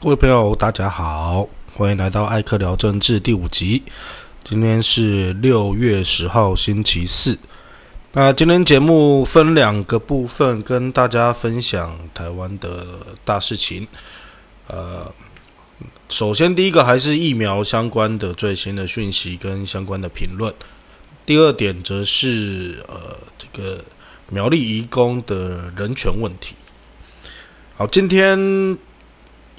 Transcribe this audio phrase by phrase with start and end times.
[0.00, 3.82] 各位朋友，大家好，欢迎来到艾克聊政治第五集。
[4.44, 7.36] 今天是六月十号，星期四。
[8.12, 12.86] 那今天节目分两个部分，跟大家分享台湾的
[13.24, 13.88] 大事情。
[14.68, 15.12] 呃，
[16.08, 20.54] 首先第一个还是疫苗相关的最新的讯息跟相关的评论。
[21.26, 23.84] 第二点则是呃，这个
[24.30, 26.54] 苗栗移工的人权问题。
[27.74, 28.78] 好，今天。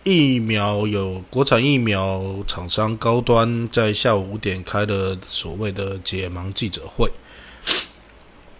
[0.10, 7.08] 疫苗有国产疫苗厂商高端在下午五点开的所谓的解盲记者会。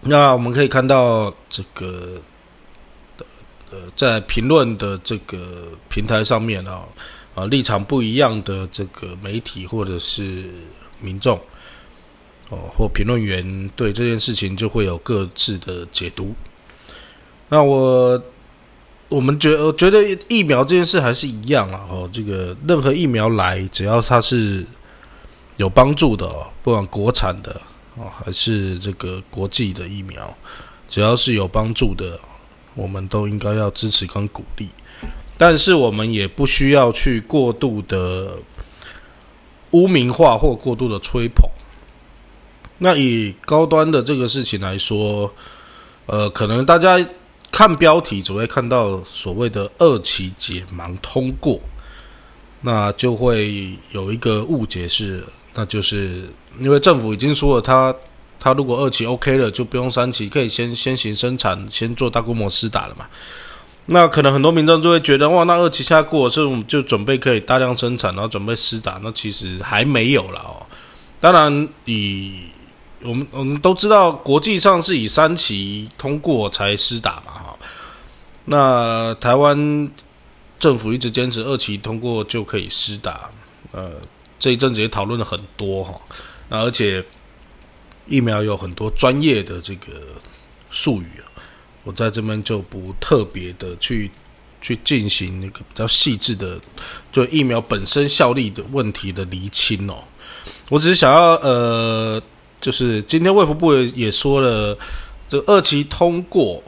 [0.00, 2.22] 那我们可以看到这个
[3.70, 6.86] 呃，在评论的这个平台上面啊
[7.34, 10.44] 啊立场不一样的这个媒体或者是
[11.00, 11.36] 民众
[12.50, 16.32] 哦或评论员对这件事情就会有各自的解读。
[17.48, 18.22] 那我。
[19.10, 24.64] 我们觉我觉得疫苗这件事还是一样啊，哦，这个任何疫苗来，只要它是
[25.56, 27.60] 有帮助的，不管国产的
[27.96, 30.32] 哦，还是这个国际的疫苗，
[30.88, 32.20] 只要是有帮助的，
[32.76, 34.68] 我们都应该要支持跟鼓励。
[35.36, 38.36] 但是我们也不需要去过度的
[39.72, 41.50] 污名化或过度的吹捧。
[42.78, 45.34] 那以高端的这个事情来说，
[46.06, 46.96] 呃，可能大家。
[47.52, 51.60] 看标题只会看到所谓的二期解盲通过，
[52.62, 56.24] 那就会有一个误解是，那就是
[56.60, 57.94] 因为政府已经说了，他
[58.38, 63.06] 他如果二期 OK 了，就不用三期，可以先先行生产，先做大规模施打了嘛。
[63.86, 70.64] 那可能很多民众就会觉得，哇，那二期下过，是就准备可以大量生产，然后准备施打，那其实还没有了哦。
[71.20, 72.44] 当然以。
[73.02, 77.58] 我们我们都知道，国际上是以三期通过才施打嘛，哈。
[78.44, 79.90] 那台湾
[80.58, 83.30] 政府一直坚持二期通过就可以施打，
[83.72, 83.92] 呃，
[84.38, 85.98] 这一阵子也讨论了很多哈。
[86.50, 87.02] 那而且
[88.06, 89.92] 疫苗有很多专业的这个
[90.68, 91.06] 术语
[91.84, 94.10] 我在这边就不特别的去
[94.60, 96.60] 去进行那个比较细致的，
[97.10, 100.04] 就疫苗本身效力的问题的厘清哦。
[100.68, 102.22] 我只是想要呃。
[102.60, 104.76] 就是今天卫福部也说了，
[105.28, 106.62] 这二期通过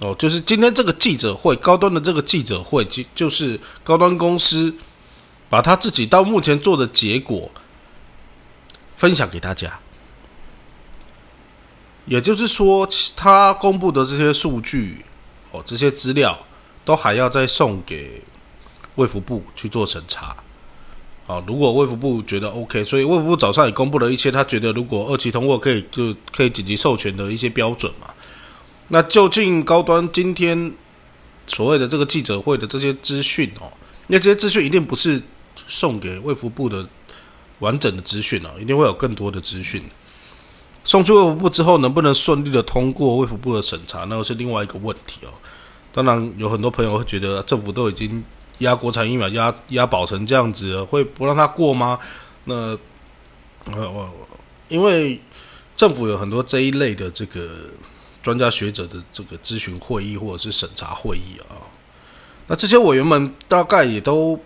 [0.00, 4.74] 哦，就是今天这个记者会，高端的这个记者会，就就是高端公司
[5.48, 7.50] 把他自己到目前做的结果
[8.94, 9.78] 分享给大家。
[12.04, 15.04] 也就是说，他公布的这些数据
[15.52, 16.36] 哦，这些资料
[16.84, 18.20] 都还要再送给
[18.96, 20.36] 卫福部去做审查。
[21.32, 28.08] 啊，如果卫福部觉得 OK，所以卫福部早上也公布了一些他觉得如果二期通过可以就可以紧急授权的一些标准嘛。
[28.88, 30.70] 那究竟高端今天
[31.46, 33.72] 所谓的这个记者会的这些资讯哦，
[34.08, 35.22] 那这些资讯一定不是
[35.66, 36.86] 送给卫福部的
[37.60, 39.82] 完整的资讯哦，一定会有更多的资讯
[40.84, 45.32] 送出卫福部之后，能不能顺利的通过卫福部的审查，那又是另外一个问题哦。
[45.92, 48.22] 当然，有很多朋友会觉得政府都已经。
[48.58, 51.98] 压国产疫苗压压保成这样子，会不让他过吗？
[52.44, 52.54] 那
[53.66, 54.10] 呃，我
[54.68, 55.20] 因为
[55.76, 57.64] 政府有很多这一类的这个
[58.22, 61.58] 专家学者的这个咨询会议或者是审查会议啊，
[62.46, 64.38] 那这些委员们大概也都，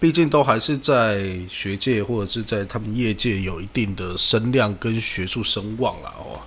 [0.00, 6.40] 毕竟都还是在学界或者是在他们业界有一定的声量跟学术声望了哦。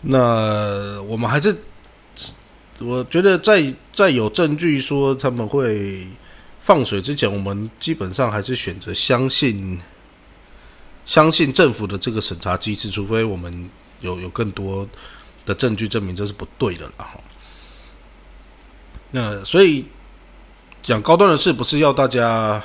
[0.00, 1.54] 那我们还是。
[2.80, 6.06] 我觉得在在有证据说他们会
[6.60, 9.78] 放水之前，我们基本上还是选择相信
[11.04, 13.68] 相信政府的这个审查机制，除非我们
[14.00, 14.88] 有有更多
[15.44, 17.20] 的证据证明这是不对的了哈。
[19.10, 19.84] 那所以
[20.82, 22.62] 讲高端的事，不是要大家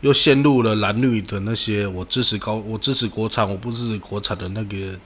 [0.00, 4.96] 又陷入了蓝绿的那些我支持高我支持国产我不支持国产的那个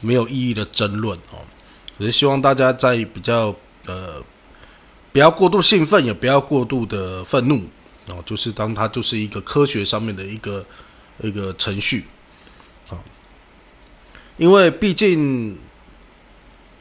[0.00, 1.38] 没有意义的争论哦。
[1.98, 3.54] 只是希望大家在比较
[3.86, 4.22] 呃，
[5.12, 7.68] 不要过度兴奋，也不要过度的愤怒
[8.06, 8.22] 哦。
[8.24, 10.64] 就是当它就是一个科学上面的一个
[11.20, 12.06] 一个程序
[12.88, 12.98] 啊，
[14.36, 15.58] 因为毕竟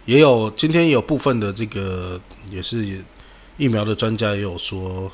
[0.05, 2.19] 也有今天有部分的这个
[2.49, 3.03] 也是
[3.57, 5.11] 疫苗的专家也有说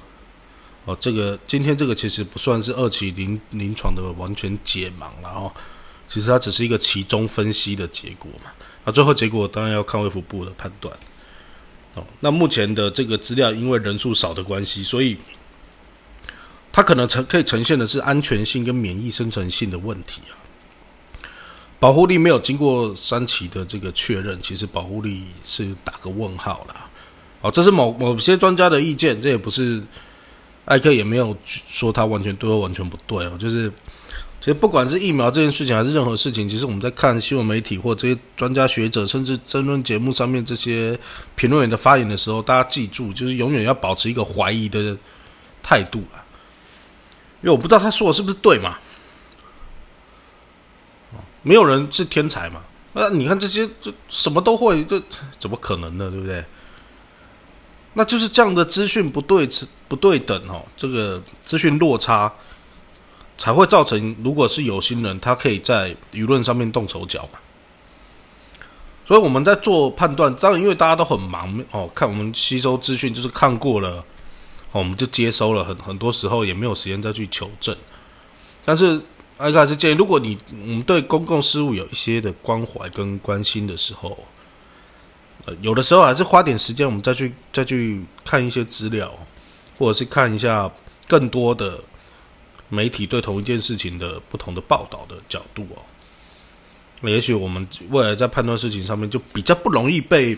[0.85, 5.51] 哦，这个今天这个其实不算是二期临临床的完全解盲了哦，
[6.07, 8.51] 其实它只是一个其中分析的结果嘛。
[8.87, 10.97] 啊最后结果当然要看卫福部的判断。
[11.95, 15.17] 哦，那目前的这个资料因为人数少的关系，所以
[16.71, 20.39] 它可能呈可以呈现的是安全性跟免疫生成性的问题啊。
[21.79, 26.89] 保护力没有经过三期的这个确认，其实保护力是打个问号啦。
[27.41, 29.83] 哦，这是某某些专家的意见，这也不是
[30.65, 33.71] 艾克也没有说他完全对或完全不对哦，就是
[34.39, 40.97] 其实不管是疫苗这件事情，还是任何事情，其实我们在看新闻媒体或这些专家学者，甚至争论节目上面这些
[41.35, 44.95] 评论员的发言的时候，大家记住，就是永远要保持一个怀疑的
[45.63, 46.21] 态度啊，
[47.41, 48.77] 因为我不知道他说的是不是对嘛，
[51.41, 52.61] 没有人是天才嘛，
[52.93, 55.01] 那你看这些这什么都会，这
[55.39, 56.09] 怎么可能呢？
[56.11, 56.45] 对不对？
[57.93, 59.49] 那就是这样的资讯不对
[59.87, 62.31] 不对等哦，这个资讯落差
[63.37, 67.39] 才会造成，如果是有心人，他可以在舆论上面动手脚嘛。
[69.05, 74.03] 所以我们在做判断，当然因为大家都很忙哦，看我们吸收资讯就是看过了，
[74.71, 77.75] 哦，我们就接收了，很很多时候也没有时间再去求证。
[78.65, 79.01] 但是
[79.37, 84.17] 艾克还是建议，如果你我们对公共事务有一些的关怀跟关心的时候。
[85.45, 89.09] 呃有的时候还是花点时间，我们再去再去看一些资料，
[89.77, 90.69] 或者是看一下
[91.07, 91.79] 更多的
[92.69, 95.83] 媒体对同一件事情的不同的报道的角度哦。
[97.07, 100.37] 也许我们未来在判断事情上面就比较不容易被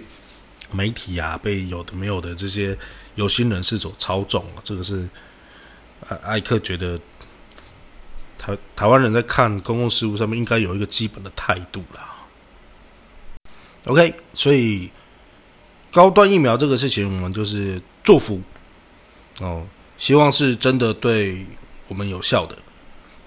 [0.72, 2.78] 媒体啊、被有的没有的这些
[3.16, 4.62] 有心人士所操纵啊。
[4.64, 5.08] 这个是
[6.08, 7.00] 艾艾克觉得
[8.38, 12.16] 台台湾人在看公共事务上面应该有一个基本的态度啦。
[13.86, 14.90] OK，所以。
[15.92, 18.40] 高端疫苗这个事情，我们就是祝福
[19.40, 19.66] 哦，
[19.98, 21.44] 希望是真的对
[21.90, 22.58] 我们有效的，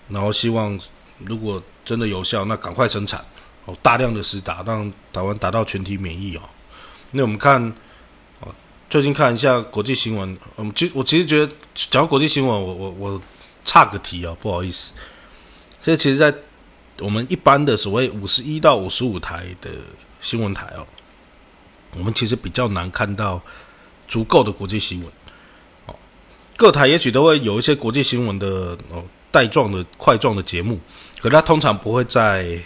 [0.09, 0.81] 然后希望
[1.19, 3.23] 如果真的有效，那赶快生产
[3.67, 6.43] 哦，大量的施打，让台湾达到群体免疫哦。
[7.11, 7.63] 那我们看
[8.41, 8.49] 哦，
[8.89, 13.23] 最近看一下国际新闻，嗯，其我其实觉得讲国际新闻，我我我
[13.65, 14.93] 差个题啊，不好意思。
[15.83, 16.35] 所以其实，在
[17.01, 19.69] 我们一般的所谓五十一到五十五台的
[20.23, 20.87] 新闻台哦。
[21.95, 23.39] 我们其实比较难看到
[24.09, 25.13] 足够的国际新闻，
[26.63, 30.79] 各台也许都会有一些国际新闻的哦带状的块状的节目，
[31.21, 32.57] 可是它通常不会在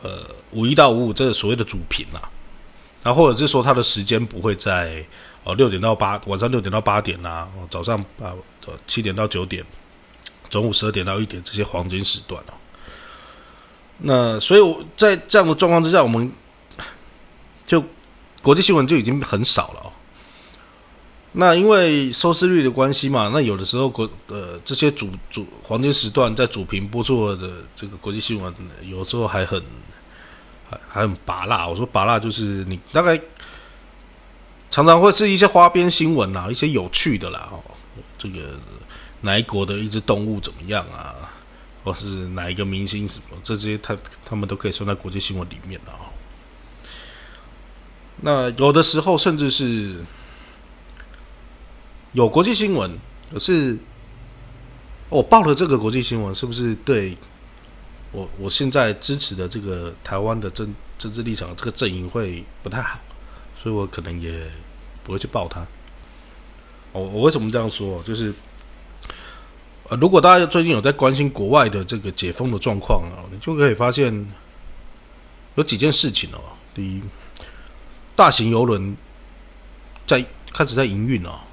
[0.00, 2.22] 呃五一到五五这个所谓的主频啊，
[3.02, 5.04] 然后或者是说它的时间不会在
[5.42, 8.32] 哦六点到八晚上六点到八点啊，早上啊
[8.86, 9.66] 七点到九点，
[10.48, 12.54] 中午十二点到一点这些黄金时段哦。
[13.98, 16.30] 那所以我在这样的状况之下，我们。
[17.66, 17.82] 就
[18.42, 19.90] 国际新闻就已经很少了哦。
[21.38, 29.62] 那因为收视率的关系嘛，那有的时候国呃这些主主黄金时段在主屏播出的这个国际新闻，有时候还很
[30.66, 31.68] 还还很拔辣。
[31.68, 33.20] 我说拔辣就是你大概
[34.70, 37.50] 常常会是一些花边新闻啊，一些有趣的啦。
[37.52, 37.60] 哦，
[38.16, 38.58] 这个
[39.20, 41.14] 哪一国的一只动物怎么样啊？
[41.84, 43.94] 或是哪一个明星什么，这些他
[44.24, 46.08] 他们都可以算在国际新闻里面的啊。
[48.22, 49.96] 那有的时候甚至是
[52.16, 52.90] 有国际新闻，
[53.30, 53.76] 可是
[55.10, 57.14] 我报了这个国际新闻，是不是对
[58.10, 62.98] 我我现在支持的这个台湾的政政治立场这个阵营会不太好？
[63.54, 64.32] 所以我可能也
[65.04, 65.60] 不会去报它。
[66.92, 68.02] 我我为什么这样说？
[68.02, 68.32] 就是
[69.90, 74.26] 呃，如果大家最近有在关心国外的这个解封的状况啊，你就可以发现
[75.56, 76.40] 有几件事情哦。
[76.74, 77.02] 第一。
[78.14, 78.96] 大型游轮
[80.06, 80.24] 在
[80.54, 81.44] 开始在营运了，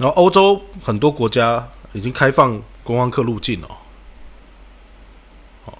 [0.00, 2.52] 然后欧洲很多国家已经开放
[2.82, 3.68] 观光客入境了，
[5.66, 5.78] 好，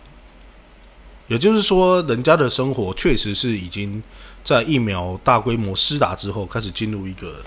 [1.26, 4.02] 也就是说，人家的生活确实是已经
[4.44, 7.42] 在疫苗大规模施打之后，开始进入一个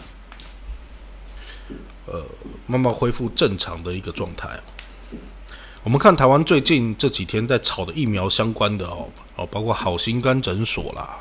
[2.07, 2.25] 呃
[2.65, 4.59] 慢慢恢复正常的一个状态。
[5.83, 11.19] 我们看台湾最近这几天在炒的疫苗相关的哦哦，包括好心肝诊所啦。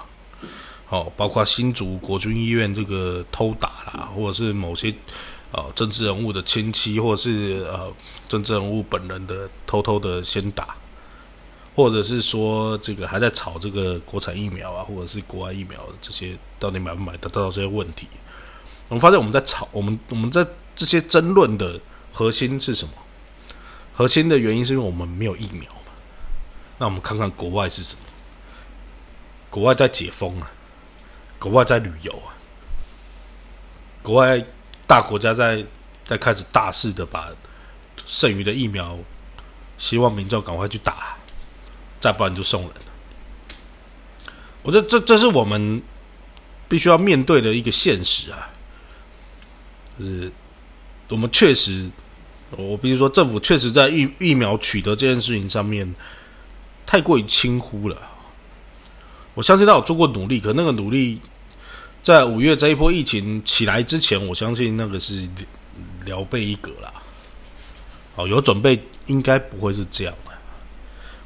[0.88, 4.94] 哦，包括新竹国军医院这个偷打啦，或者是某些
[5.52, 7.92] 呃政治人物的亲戚，或者是呃
[8.28, 10.74] 政治人物本人的偷偷的先打，
[11.76, 18.08] 或者是说这个还在炒这个国产疫苗啊，或者是国外疫苗这些到底买不买得到这些问题，
[18.88, 21.78] 我们发现我们在炒，我们我们在这些争论的
[22.12, 22.94] 核心是什么？
[23.94, 25.92] 核心的原因是因为我们没有疫苗嘛？
[26.78, 28.00] 那我们看看国外是什么？
[29.50, 30.50] 国外在解封啊！
[31.38, 32.32] 国外在旅游啊，
[34.02, 34.42] 国外
[34.92, 35.64] 大国家在
[36.04, 37.30] 在开始大肆的把
[38.04, 38.98] 剩余的疫苗，
[39.78, 41.16] 希望民众赶快去打，
[41.98, 42.70] 再不然就送人。
[44.62, 45.82] 我觉得这这是我们
[46.68, 48.50] 必须要面对的一个现实啊，
[49.98, 50.30] 就是
[51.08, 51.88] 我们确实，
[52.50, 55.90] 我比如说政府确实在疫疫苗取得这件事情上面
[56.84, 57.96] 太过于轻忽了。
[59.32, 61.18] 我相信他有做过努力，可那个努力。
[62.02, 65.28] 在五月这一波疫情起来之前，我相信那个是
[66.04, 66.92] 聊备一格啦。
[68.16, 70.32] 哦，有准备应该不会是这样的。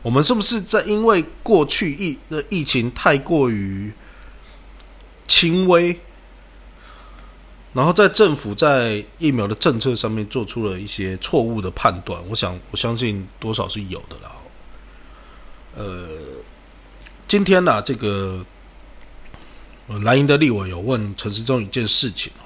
[0.02, 3.90] 我们是不是在因为过去疫的疫情太过于
[5.26, 5.98] 轻微，
[7.72, 12.22] 然后在政府在疫苗的政策上面做出了一些错误的判断？
[12.28, 14.32] 我想，我相信多少是有的啦。
[15.74, 16.08] 呃，
[17.26, 18.44] 今天呢，这个。
[20.02, 22.44] 蓝营的立委有问陈时中一件事情哦，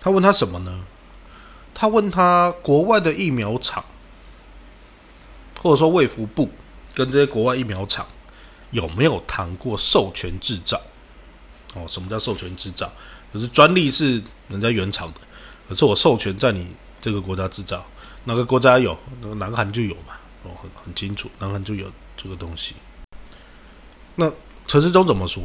[0.00, 0.84] 他问他什么呢？
[1.72, 3.84] 他问他国外的疫苗厂，
[5.62, 6.50] 或者说卫福部
[6.94, 8.06] 跟这些国外疫苗厂
[8.70, 10.80] 有没有谈过授权制造？
[11.74, 12.90] 哦，什么叫授权制造？
[13.32, 15.20] 就是专利是人家原厂的，
[15.68, 16.66] 可是我授权在你
[17.00, 17.82] 这个国家制造，
[18.24, 18.98] 哪个国家有？
[19.22, 20.14] 那个南韩就有嘛？
[20.42, 22.74] 哦，很很清楚，南韩就有这个东西。
[24.16, 24.30] 那
[24.66, 25.42] 陈世忠怎么说？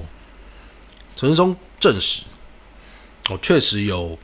[1.18, 2.22] 陈世忠证实，
[3.32, 4.16] 我，确实有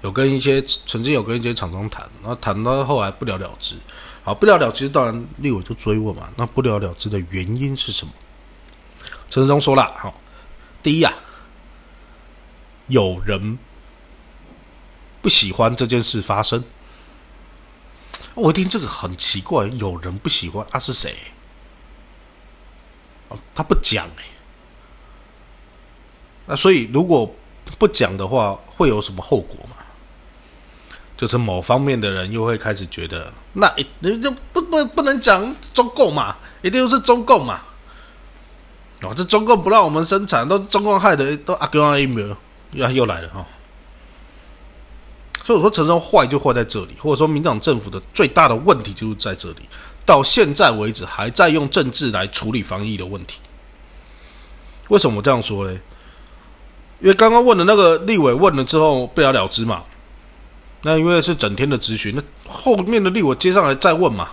[0.00, 3.76] 有跟一些曾经有跟一些厂商谈，那谈到后来不了了之。
[4.24, 6.28] 好，不了了之，当然立委就追问嘛。
[6.36, 8.12] 那不了了之的原因是什么？
[9.30, 10.20] 陈世忠说了，好，
[10.82, 11.14] 第一啊，
[12.88, 13.56] 有人
[15.20, 16.64] 不喜欢这件事发生。
[18.34, 21.14] 我一听这个很奇怪，有人不喜欢，啊是谁？
[23.54, 24.24] 他不讲哎。
[26.46, 27.32] 那所以，如果
[27.78, 29.76] 不讲的话，会有什么后果吗？
[31.16, 37.60] 就是某方面的人又会开始觉得，那人就不不不能讲中共嘛，一定是中共嘛。
[39.02, 42.36] 哦，这中共不让我们生产，都中共害的，都阿哥阿一苗，
[42.72, 43.46] 又又来了哈。
[45.44, 49.68] 所以我说，陈生坏就坏在这里，或者说民党政府的最大的问题就是在这里，
[50.04, 53.40] 到现在为止还在用政治来处理防疫的问题。
[54.88, 55.78] 为什么这样说呢？
[57.02, 59.82] 因为刚刚问的那个立委问了之后不了了之嘛，
[60.82, 64.28] 那因为是整天的咨询，那后面的立委接上来再问嘛，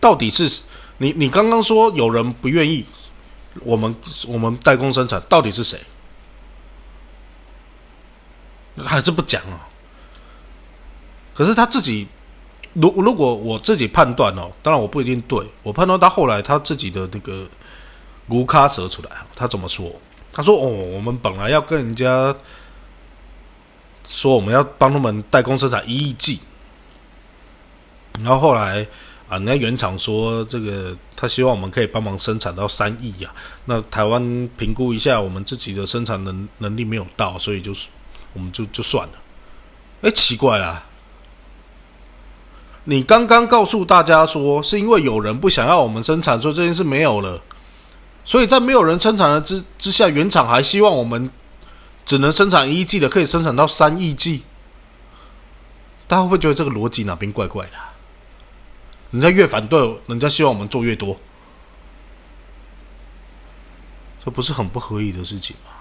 [0.00, 0.62] 到底是
[0.98, 2.84] 你你刚刚说有人不愿意，
[3.60, 3.94] 我们
[4.26, 5.78] 我们代工生产到底是谁？
[8.84, 9.68] 还是不讲啊？
[11.32, 12.08] 可是他自己，
[12.72, 17.48] 如如果我自己判断哦，当然我不一定对，我判断他后来他自己的那个
[18.26, 19.88] 卢卡舌出来，他怎么说？
[20.32, 22.34] 他说：“哦，我们本来要跟人家
[24.08, 26.38] 说，我们要帮他们代工生产一亿剂，
[28.20, 28.86] 然后后来
[29.28, 33.32] 啊，人家原厂说这个他希望我们可以帮忙生产到三亿呀。
[33.64, 37.88] 那台湾评估一下，我们自己的生产能能力没有到，所以就是
[38.32, 39.14] 我们就就算了。
[40.02, 40.86] 哎，奇怪啦，
[42.84, 47.42] 你刚刚告诉大家说，是因为有人不想要我们生产，说这件事没有了。”
[48.24, 51.30] 所以在没有人生产的之之下，原厂还希望我们
[52.04, 54.42] 只能生产一亿的，可以生产到三亿 G。
[56.06, 57.72] 大家会不会觉得这个逻辑哪边怪怪的？
[59.12, 61.16] 人家越反对，人家希望我们做越多，
[64.24, 65.72] 这不是很不合理的事情吗？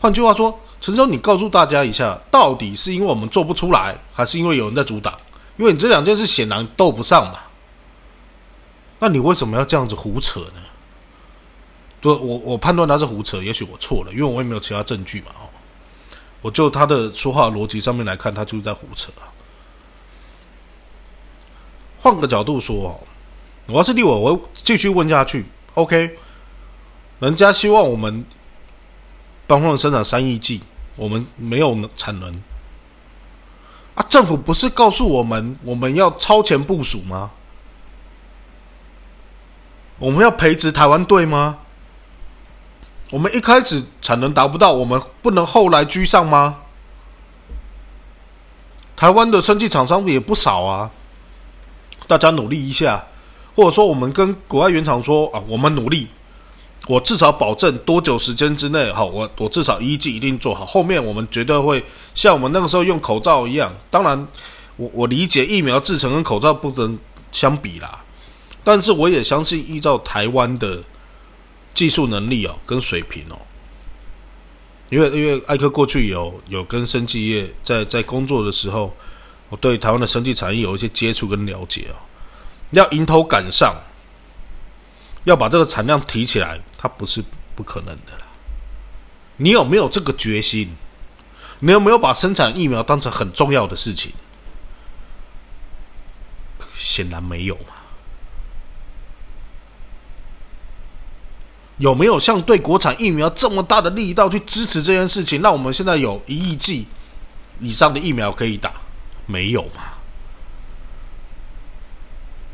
[0.00, 5.14] 换句话说，陈总，你告诉大家一下，到底是因为我们做不出来，还是因为有人在阻挡？
[5.58, 7.40] 因为你这两件事显然斗不上嘛。
[9.00, 10.60] 那你为什么要这样子胡扯呢？
[12.02, 15.26] 对我，我判断他是胡扯，也许我错了，因为我也没有其他证据嘛。
[15.40, 15.48] 哦，
[16.40, 19.10] 我就他的说话逻辑上面来看，他就是在胡扯。
[21.98, 23.00] 换个角度说哦，
[23.66, 25.44] 我要是立委，我继续问下去。
[25.74, 26.16] OK，
[27.18, 28.24] 人家希望我们
[29.46, 30.62] 帮他们生产三亿剂，
[30.96, 32.34] 我们没有产能
[33.94, 34.06] 啊。
[34.08, 37.30] 政府不是告诉我们，我们要超前部署吗？
[40.00, 41.58] 我们要培植台湾队吗？
[43.10, 46.60] 我们一开始产能达不到，我们不能后来居上吗？
[48.96, 50.90] 台湾的生技厂商也不少啊，
[52.06, 53.04] 大家努力一下，
[53.54, 56.08] 或者说我们跟国外原厂说啊，我们努力，
[56.86, 63.74] 我至少保证多久时间之内，好，我我至少一季一定做好，后面我们绝对会像我们那个时候用口罩一样。
[63.90, 64.28] 当然，
[64.76, 66.98] 我我理解疫苗制成跟口罩不能
[67.32, 68.04] 相比啦。
[68.72, 70.80] 但是我也相信，依照台湾的
[71.74, 73.36] 技术能力哦，跟水平哦，
[74.90, 78.94] 因为因为艾克过去有有跟生技业在在工作的时候，
[79.48, 81.98] 我对台湾的生技产业有一些接触跟了解哦，
[82.70, 83.74] 要迎头赶上，
[85.24, 87.20] 要把这个产量提起来，它不是
[87.56, 88.26] 不可能的啦。
[89.38, 90.70] 你有没有这个决心？
[91.58, 94.12] 你有没有把生产疫苗当成很重要的事情？
[96.76, 97.74] 显然没有嘛。
[101.80, 105.40] 有没有像对国产疫苗这么大的力道去支持这件事情？
[105.40, 106.86] 那我们现在有一亿剂
[107.58, 108.70] 以上的疫苗可以打，
[109.24, 109.96] 没有嘛？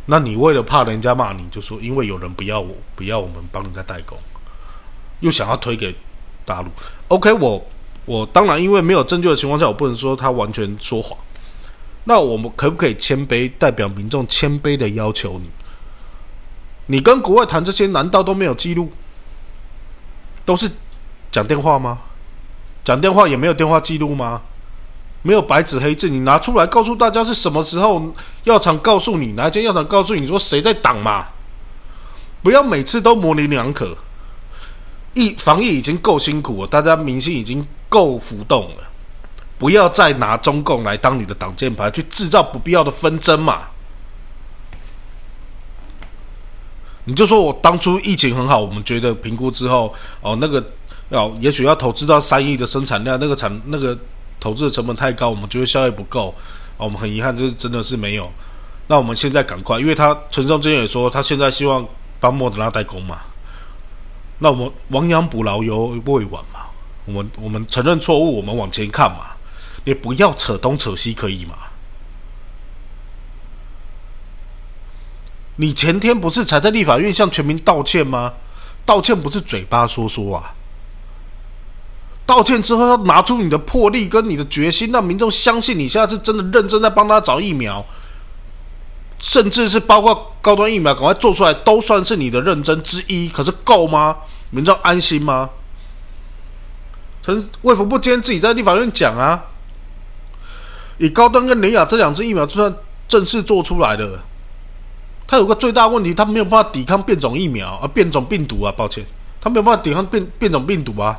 [0.06, 4.16] 那你为了怕人家骂你，就说因为有人不要我，不要我们帮人家代工，
[5.18, 5.92] 又想要推给
[6.44, 6.70] 大陆。
[7.08, 7.66] OK，我
[8.04, 11.18] 我当然因为没有证据的情况下，我不能说他完全说谎。
[12.04, 15.50] 那我们可不可以谦卑，代表民众谦卑的要求你？
[16.86, 18.92] 你跟国外谈这些，难道都没有记录？
[20.46, 20.70] 都是
[21.30, 21.98] 讲电话吗？
[22.82, 24.40] 讲电话也没有电话记录吗？
[25.22, 28.00] 没有白纸黑字，你拿出来告诉大家是什么时候？
[28.44, 31.26] 药厂告诉你，哪一间药厂告诉你说谁在挡嘛？
[32.42, 33.96] 不要每次都模棱两可。
[35.14, 38.84] 疫防疫已经够辛苦了，大家民心已经够浮动了，
[39.58, 43.62] 不要再拿中共来当你的挡箭牌，去制造不必要的纷争嘛。
[47.06, 50.62] 你就说我当初疫情很好，我们觉得评估之后，哦，那个
[51.08, 53.96] 要也许要投资到三亿的生产量，那个产那个。
[54.38, 56.32] 投资的成本太高，我们觉得效益不够，
[56.76, 58.30] 啊，我们很遗憾，这真的是没有。
[58.86, 61.84] 那我们现在赶快，因为他陈松之前也说，他现在希望
[62.20, 63.20] 帮莫德纳代工嘛。
[64.38, 66.66] 那我们亡羊补牢犹未晚嘛，
[67.06, 69.34] 我们我们承认错误，我们往前看嘛，
[69.84, 71.54] 你不要扯东扯西，可以吗？
[75.56, 78.34] 你前天不是才在立法院向全民道歉吗？
[78.84, 80.54] 道歉不是嘴巴说说啊。
[82.24, 87.84] 道歉之后，要拿出你的魄力跟你的决心，让民众相信你现在是真的认真在帮他找疫苗，
[89.18, 93.28] 甚至是包括高端疫苗，赶快做出来，都算是你的认真之一。
[93.28, 94.16] 可是够吗？
[94.50, 95.50] 民众安心吗？
[97.22, 99.46] 陈卫福不今天自己在立法院讲啊，
[100.98, 102.72] 以高端跟雷雅这两支疫苗就算
[103.08, 104.20] 正式做出来的，
[105.26, 109.04] 它有个最大问题，它没有办法抵抗变种疫苗啊，变种病毒啊，抱歉，
[109.40, 111.16] 它没有办法抵抗变变种病毒啊。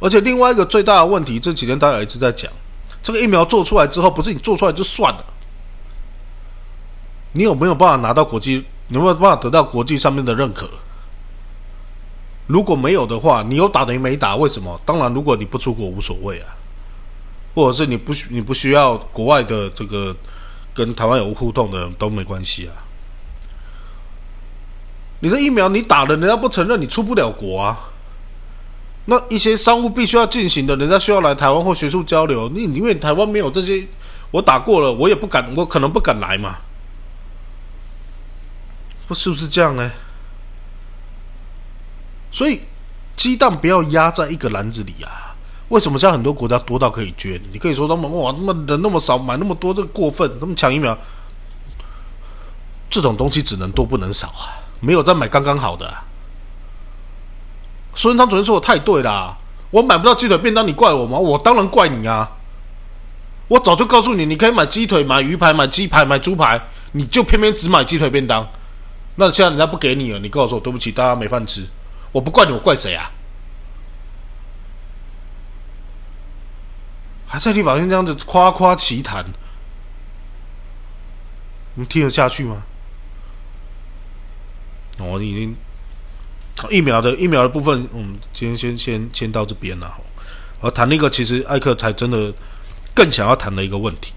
[0.00, 2.50] 而且另外一个最大的问题，这几天大家一直在讲，
[3.02, 5.24] 这个疫苗做出来之后，不是你做出来就算了，
[7.32, 8.64] 你有没有办法拿到国际？
[8.88, 10.68] 有没有办法得到国际上面的认可？
[12.46, 14.78] 如果没有的话，你有打等于没打，为什么？
[14.84, 16.48] 当然，如果你不出国无所谓啊，
[17.54, 20.14] 或者是你不需你不需要国外的这个
[20.74, 22.72] 跟台湾有互动的都没关系啊。
[25.20, 27.78] 你这疫苗你打了，人家不承认，你出不了国啊。
[29.04, 33.86] 那一些商务必须要进行的，人家需要来台湾或学术交流，你因为台湾没有这些，
[34.30, 36.56] 我打过了，我也不敢，我可能不敢来嘛，
[39.08, 39.90] 不是不是这样呢？
[42.30, 42.62] 所以
[43.14, 45.31] 鸡蛋不要压在一个篮子里啊！
[45.72, 47.40] 为什么现在很多国家多到可以捐？
[47.50, 50.96] 你可以说他们哇，那么人那么少，买那么多，这过分，他们抢疫苗，
[52.90, 55.90] 这种东西只能多不能少啊，没有再买刚刚好的。
[57.94, 59.34] 孙昌昨天说的太对啦！
[59.70, 61.16] 我买不到鸡腿便当，你怪我吗？
[61.16, 62.30] 我当然怪你啊！
[63.48, 66.60] 我早就告诉你，你可以买鸡腿、买鱼排、买鸡排、买猪排，
[66.92, 68.46] 你就偏偏只买鸡腿便当。
[69.16, 71.66] 那现在人家不给你了，你告诉我对不起，大家没饭吃。
[72.12, 73.10] 我不怪你，我怪谁啊？
[77.32, 79.24] 还在立法院这样子夸夸其谈，
[81.74, 82.62] 你听得下去吗？
[84.98, 85.56] 我已经。
[86.70, 89.98] 疫苗的疫苗的部分，我们，今天先先先到这边了。
[90.60, 92.32] 而谈那个，其实艾克才真的
[92.94, 94.12] 更想要谈的一个问题。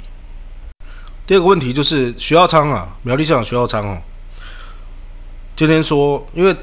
[1.25, 3.97] 第二个问题就是徐耀昌啊，苗栗县长徐耀昌哦，
[5.55, 6.53] 今天说，因为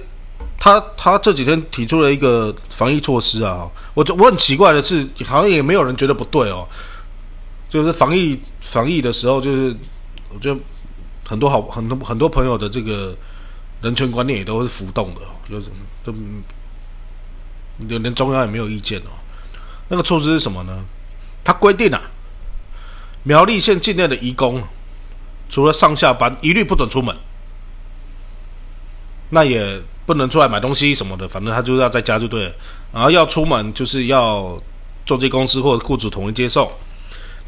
[0.62, 6.68] 他他这几天提出了一个防疫措施啊，我我很奇怪的是，好像也没有人觉得不对哦。
[7.68, 9.76] 就是防疫防疫的时候，就是
[10.32, 10.60] 我觉得
[11.26, 13.12] 很多好很多很多朋友的这个。
[13.82, 15.20] 人权观念也都是浮动的，
[15.50, 15.68] 就是
[16.04, 16.14] 都
[17.78, 19.10] 连连中央也没有意见哦。
[19.88, 20.84] 那个措施是什么呢？
[21.42, 22.00] 他规定啊，
[23.24, 24.62] 苗栗县境内的移工，
[25.50, 27.12] 除了上下班，一律不准出门。
[29.30, 32.52] 那也不能出来买东西什么的，反正他就要在家就对了。
[32.92, 34.60] 然后要出门，就是要
[35.04, 36.70] 中介公司或者雇主统一接送。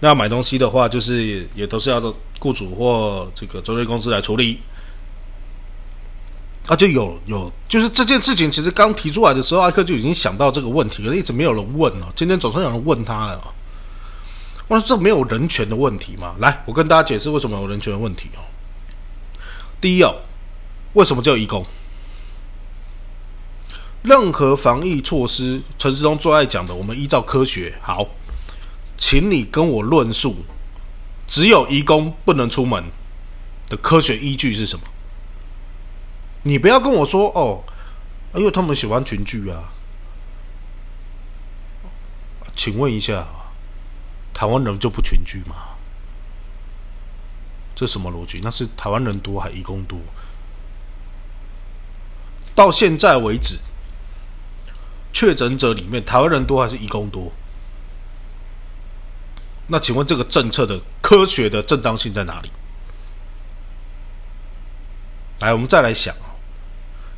[0.00, 2.00] 那要买东西的话，就是也都是要
[2.38, 4.60] 雇主或这个中介公司来处理。
[6.66, 12.06] 啊，就有有，就是这件事情，其实刚提出来的时候，艾克就已经想到这个问题了，一直没有人问哦。
[12.14, 13.40] 今天总算有人问他了。
[14.66, 16.34] 我说这没有人权的问题吗？
[16.38, 18.40] 来，我跟大家解释为什么有人权的问题哦。
[19.78, 20.14] 第一哦，
[20.94, 21.64] 为什么叫义工？
[24.04, 27.74] 任何防疫措施，陈世忠最爱讲的，我们依照科学。
[27.80, 28.06] 好，
[28.98, 30.44] 请你跟我论述，
[31.26, 32.84] 只有义工不能出门
[33.66, 34.84] 的科学依据是什么？
[36.42, 37.64] 你不要跟我说哦，
[38.34, 39.72] 因为他们喜欢群聚啊。
[42.54, 43.26] 请问一下，
[44.34, 45.56] 台湾人就不群聚吗？
[47.74, 48.40] 这什么逻辑？
[48.42, 49.98] 那是台湾人多还是义工多？
[52.54, 53.58] 到现在为止，
[55.24, 57.32] 确诊者里面台湾人多还是义工多？
[59.66, 62.50] 那请问这个政策的科学的正当性在哪里？
[65.40, 66.36] 来，我们再来想啊，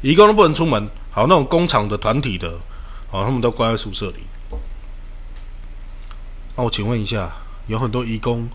[0.00, 2.48] 义工都不能出门，好，那种工厂的团体的，
[3.10, 4.20] 哦，他们都关在宿舍里。
[6.54, 7.32] 那我请问一下，
[7.66, 8.48] 有很多义工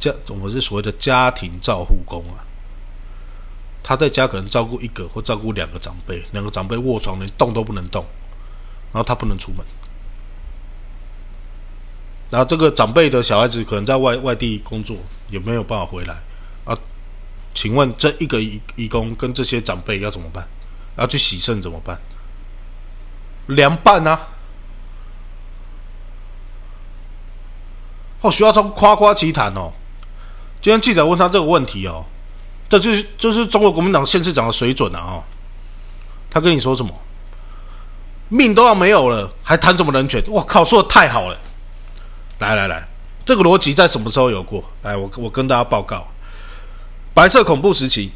[0.00, 2.40] 家，我们是所谓的家庭照护工啊，
[3.82, 8.02] 他在家可能照顾一个或照顾两个长辈，两个长辈卧床连动都不能动，
[8.94, 9.66] 然后他不能出门。
[12.30, 14.96] 然后这个长辈的小孩子可能在外外地工作，
[15.28, 16.14] 也没有办法回来
[16.64, 16.74] 啊？
[17.52, 20.48] 请问这一个义义工跟这些长辈要怎么办？
[20.96, 22.00] 要去洗肾怎么办？
[23.46, 24.28] 凉拌啊！
[28.20, 29.72] 哦，徐耀聪夸夸其谈哦。
[30.62, 32.04] 今天记者问他这个问题哦，
[32.68, 34.98] 这就是就是中国国民党县市长的水准啊！
[34.98, 35.24] 哦，
[36.30, 36.92] 他跟你说什么？
[38.34, 40.20] 命都要没有了，还谈什么人权？
[40.26, 41.38] 我靠，说的太好了！
[42.40, 42.84] 来来来，
[43.24, 44.64] 这个逻辑在什么时候有过？
[44.82, 46.08] 来，我我跟大家报告，
[47.14, 48.10] 白色恐怖时期，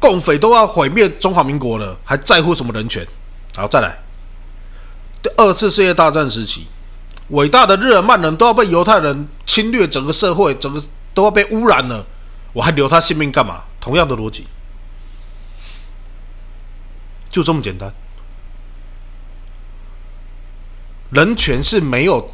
[0.00, 3.06] 共匪都要毁灭中华民国了，还在乎什么人权？
[3.54, 3.98] 好，再来，
[5.22, 6.66] 第二次世界大战时期，
[7.28, 12.06] 伟大的日耳曼人都要被犹太人侵略，整个社会整个都要被污染了，
[12.54, 13.64] 我还留他性命干嘛？
[13.78, 14.46] 同样的逻辑，
[17.30, 17.92] 就这么简单，
[21.10, 22.30] 人权是没有。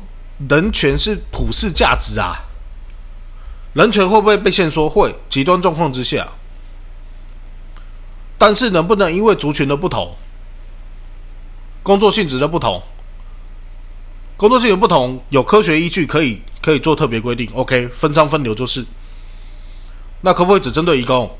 [0.48, 2.35] 人权是普世价值啊！
[3.74, 4.88] 人权会不会被限缩？
[4.88, 6.26] 会，极端状况之下。
[8.37, 10.16] 但是能不能因为族群的不同、
[11.85, 12.82] 工作性质的不同、
[14.37, 18.85] 工作性质不同，有科学依据可以可以做特别规定？OK，分仓分流就是。
[20.22, 21.30] 那可不可以只针对一工？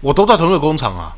[0.00, 1.16] 我都在同一个工厂啊，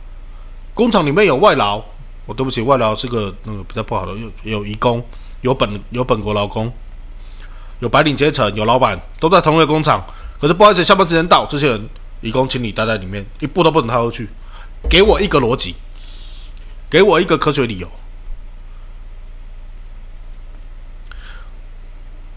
[0.75, 1.83] 工厂里面有外劳。
[2.27, 5.05] 我对不起，外劳是个那个比较不好的，有有移工，
[5.43, 6.73] 有本有本国劳工，
[7.81, 10.03] 有白领阶层，有老板，都在同一个工厂。
[10.39, 11.89] 可是不好意思，下班时间到，这些人
[12.21, 14.29] 移工，请你待在里面，一步都不能踏出去。
[14.89, 15.75] 给我一个逻辑，
[16.91, 17.89] 给我一个科学理由。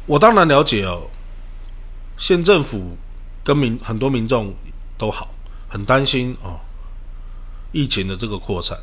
[0.06, 1.02] 我当然了解哦，
[2.18, 2.98] 县政府
[3.44, 4.54] 跟民很多民众
[4.98, 5.30] 都好，
[5.68, 6.60] 很担心哦，
[7.72, 8.78] 疫情的这个扩散。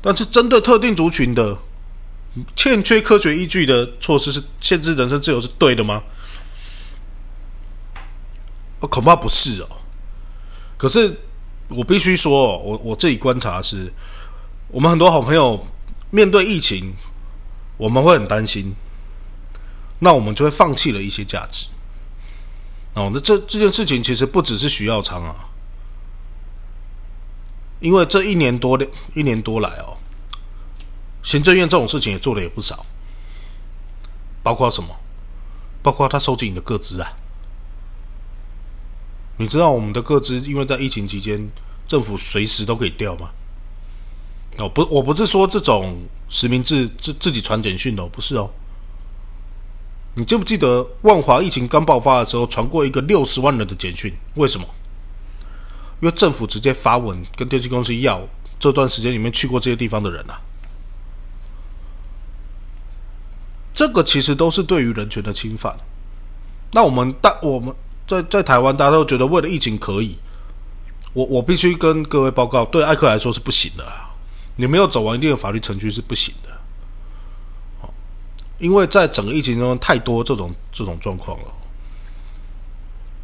[0.00, 1.58] 但是针对特定族群的
[2.54, 6.02] 欠缺科学依据的措施是限制人身自由是对的吗？
[8.80, 9.68] 恐怕不是哦。
[10.76, 11.12] 可是
[11.66, 13.92] 我必须说，我我自己观察是，
[14.68, 15.66] 我们很多好朋友
[16.10, 16.94] 面对疫情，
[17.76, 18.72] 我们会很担心，
[19.98, 21.66] 那我们就会放弃了一些价值。
[22.94, 25.47] 哦，那这这件事情其实不只是徐耀昌啊。
[27.80, 29.96] 因为这一年多的一年多来哦，
[31.22, 32.84] 行政院这种事情也做的也不少，
[34.42, 34.88] 包括什么？
[35.80, 37.12] 包括他收集你的个资啊！
[39.38, 41.48] 你知道我们的个资，因为在疫情期间，
[41.86, 43.30] 政府随时都可以调吗？
[44.58, 48.50] 哦，不，我不是说这种实名制自自己传简讯的，不是哦。
[50.14, 54.12] 你记不记得万华疫情刚爆发的时候，传过一个六十万人的简讯？
[54.34, 54.66] 为什么？
[56.00, 58.20] 因为政府直接发文跟电信公司要
[58.60, 60.40] 这段时间里面去过这些地方的人啊，
[63.72, 65.76] 这个其实都是对于人权的侵犯。
[66.70, 67.74] 那我们大我们
[68.06, 70.16] 在在台湾，大家都觉得为了疫情可以，
[71.14, 73.84] 我我必须跟各位报告，对艾克来说是不行的！
[74.54, 77.90] 你没有走完一定的法律程序是不行的。
[78.58, 81.46] 因为在整个疫情中太多这种这种状况了，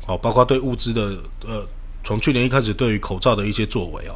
[0.06, 1.64] 哦，包括对物资的呃。
[2.04, 4.14] 从去年一开始，对于口罩的一些作为哦，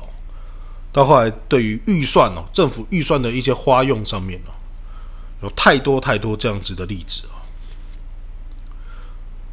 [0.92, 4.53] 到后来对于预算哦，政府预算的一些花用上面哦，
[5.42, 7.33] 有太多太多这样子的例子哦。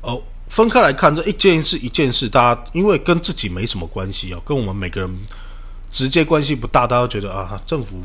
[0.01, 5.09] 哦，分开来看，这一件事一件事，大家因为跟自己没什么关系哦，跟我们每个人
[5.89, 8.01] 直接关系不大，大家觉得啊，政府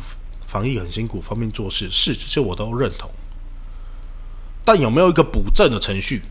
[0.47, 3.11] 防疫很辛苦，方便做事，是这些我都认同。
[4.65, 6.23] 但有没有一个补正的程序？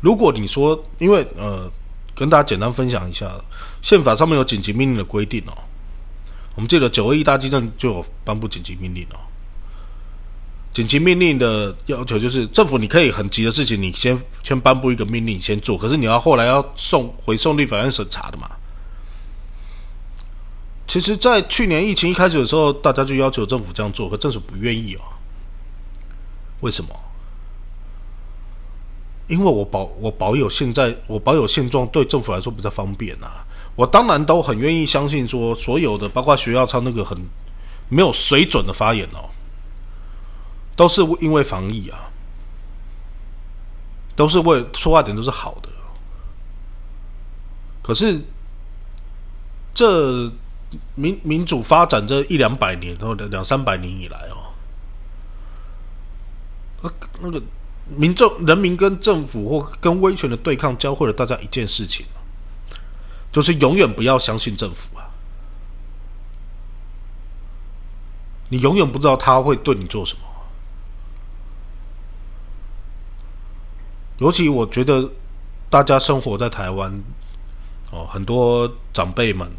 [0.00, 1.70] 如果你说，因为呃。
[2.16, 3.30] 跟大家简单分享一下，
[3.82, 5.52] 宪法上面有紧急命令的规定哦。
[6.54, 9.20] 我们记得九二一大地震就有颁布紧急命令哦。
[10.72, 18.50] 紧急命令的要求就是，政府你可以很急的事情，你先先颁布一个命令先做，可是你要后来要送回送立法院审查的嘛。
[20.86, 25.00] 其实，在去年疫情一开始的时候，大家就要求政府这样做，可政府不愿意哦。
[26.60, 26.90] 为什么？
[29.28, 33.44] 因为我保我保有现在我保有现状，对政府来说比较方便啊。
[33.74, 37.18] 我当然都很愿意相信说，所有的包括学校唱那个很
[37.88, 39.30] 没有水准的发言哦。
[40.76, 42.10] 都是因为防疫啊，
[44.14, 45.70] 都是为说话点都是好的。
[47.82, 48.20] 可是
[49.72, 50.30] 这
[50.94, 54.52] 民民主发展这一两百年，或者两三百年以来哦，
[56.82, 57.42] 那那个
[57.88, 62.04] 民众、人民跟政府或跟威权的对抗，教会了大家一件事情，
[63.30, 65.06] 就是永远不要相信政府啊！
[68.48, 70.20] 你永远不知道他会对你做什么。
[74.18, 75.10] 尤其我觉得，
[75.68, 76.90] 大家生活在台湾，
[77.90, 79.50] 哦，很多长辈们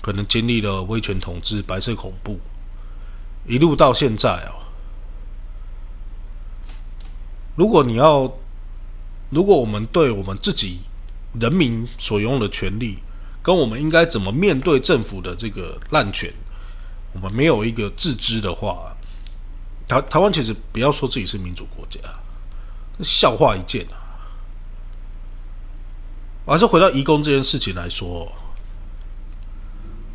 [0.00, 2.40] 可能经历了威权统治、白色恐怖，
[3.46, 4.69] 一路到现在哦。
[7.60, 8.22] 如果你要，
[9.28, 10.80] 如果我们对我们自己
[11.38, 12.96] 人民所拥有的权利，
[13.42, 16.32] 跟我们应该怎么面对政府的这个滥权，
[17.12, 18.96] 我们没有一个自知的话，
[19.86, 22.00] 台台湾其实不要说自己是民主国家。
[23.02, 24.08] 笑话一件啊！
[26.46, 28.32] 我还是回到移工这件事情来说，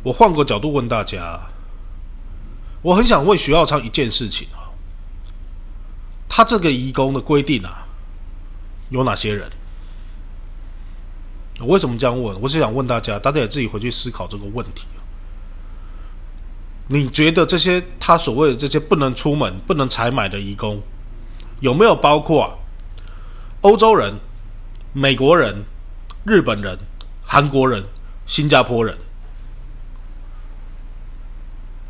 [0.02, 1.40] 我换个角度问大家，
[2.82, 4.65] 我很想问徐耀昌一件事情啊，
[6.36, 7.86] 他这个移工的规定啊，
[8.90, 9.50] 有哪些人？
[11.60, 12.38] 我为什么这样问？
[12.42, 14.82] 我是想问大家，大家也自己回去思考这个问题
[16.88, 20.78] 你觉得这些他所谓的这些不能出门、不能采买的移工，
[21.60, 22.58] 有没有包括？
[23.62, 24.12] 欧洲人、
[24.92, 25.64] 美国人、
[26.26, 26.78] 日本人、
[27.24, 27.82] 韩国人、
[28.26, 28.94] 新加坡人，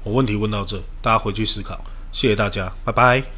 [0.05, 1.83] 我问题问到这，大家回去思考。
[2.13, 3.36] 谢谢大家，拜拜。